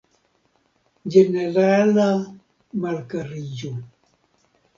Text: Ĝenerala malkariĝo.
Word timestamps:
Ĝenerala 1.15 2.07
malkariĝo. 2.87 3.73